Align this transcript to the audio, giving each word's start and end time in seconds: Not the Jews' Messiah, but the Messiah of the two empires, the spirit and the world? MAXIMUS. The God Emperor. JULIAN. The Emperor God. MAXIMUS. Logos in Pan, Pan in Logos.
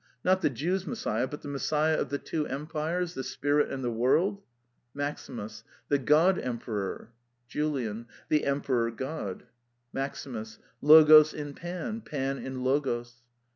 Not 0.23 0.41
the 0.41 0.49
Jews' 0.49 0.87
Messiah, 0.87 1.27
but 1.27 1.41
the 1.43 1.47
Messiah 1.47 1.95
of 2.01 2.09
the 2.09 2.17
two 2.17 2.47
empires, 2.47 3.13
the 3.13 3.23
spirit 3.23 3.69
and 3.71 3.83
the 3.83 3.91
world? 3.91 4.41
MAXIMUS. 4.95 5.63
The 5.89 5.99
God 5.99 6.39
Emperor. 6.39 7.11
JULIAN. 7.47 8.07
The 8.27 8.45
Emperor 8.45 8.89
God. 8.89 9.43
MAXIMUS. 9.93 10.57
Logos 10.81 11.35
in 11.35 11.53
Pan, 11.53 12.01
Pan 12.01 12.39
in 12.39 12.63
Logos. 12.63 13.21